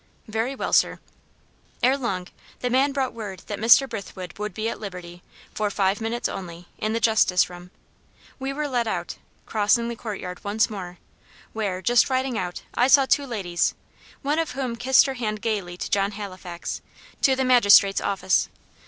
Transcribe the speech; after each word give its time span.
"Very 0.27 0.55
well, 0.55 0.73
sir." 0.73 0.99
Ere 1.83 1.95
long, 1.95 2.27
the 2.61 2.71
man 2.71 2.91
brought 2.91 3.13
word 3.13 3.43
that 3.45 3.59
Mr. 3.59 3.87
Brithwood 3.87 4.39
would 4.39 4.51
be 4.51 4.67
at 4.67 4.79
liberty, 4.79 5.21
for 5.53 5.69
five 5.69 6.01
minutes 6.01 6.27
only, 6.27 6.65
in 6.79 6.93
the 6.93 6.99
justice 6.99 7.51
room. 7.51 7.69
We 8.39 8.51
were 8.51 8.67
led 8.67 8.87
out, 8.87 9.17
crossing 9.45 9.89
the 9.89 9.95
court 9.95 10.19
yard 10.19 10.43
once 10.43 10.71
more 10.71 10.97
where, 11.53 11.83
just 11.83 12.09
riding 12.09 12.35
out, 12.35 12.63
I 12.73 12.87
saw 12.87 13.05
two 13.05 13.27
ladies, 13.27 13.75
one 14.23 14.39
of 14.39 14.53
whom 14.53 14.75
kissed 14.75 15.05
her 15.05 15.13
hand 15.13 15.39
gaily 15.39 15.77
to 15.77 15.87
John 15.91 16.13
Halifax 16.13 16.81
to 17.21 17.35
the 17.35 17.45
magistrate's 17.45 18.01
office. 18.01 18.49